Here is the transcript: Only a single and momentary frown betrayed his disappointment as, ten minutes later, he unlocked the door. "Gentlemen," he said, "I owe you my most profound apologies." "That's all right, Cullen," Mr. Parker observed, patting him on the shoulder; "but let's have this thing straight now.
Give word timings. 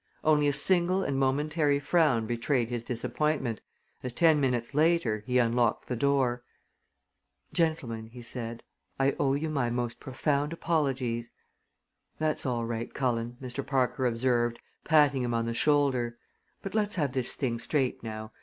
Only 0.23 0.47
a 0.47 0.51
single 0.53 1.03
and 1.03 1.19
momentary 1.19 1.79
frown 1.79 2.25
betrayed 2.25 2.69
his 2.69 2.83
disappointment 2.83 3.61
as, 4.01 4.13
ten 4.13 4.39
minutes 4.41 4.73
later, 4.73 5.23
he 5.27 5.37
unlocked 5.37 5.87
the 5.87 5.95
door. 5.95 6.43
"Gentlemen," 7.53 8.07
he 8.07 8.23
said, 8.23 8.63
"I 8.99 9.15
owe 9.19 9.35
you 9.35 9.47
my 9.51 9.69
most 9.69 9.99
profound 9.99 10.53
apologies." 10.53 11.29
"That's 12.17 12.47
all 12.47 12.65
right, 12.65 12.91
Cullen," 12.91 13.37
Mr. 13.39 13.63
Parker 13.63 14.07
observed, 14.07 14.57
patting 14.83 15.21
him 15.21 15.35
on 15.35 15.45
the 15.45 15.53
shoulder; 15.53 16.17
"but 16.63 16.73
let's 16.73 16.95
have 16.95 17.11
this 17.13 17.35
thing 17.35 17.59
straight 17.59 18.01
now. 18.01 18.31